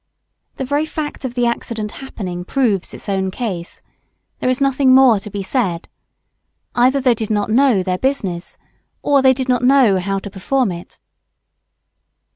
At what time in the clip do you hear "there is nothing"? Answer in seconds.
4.39-4.95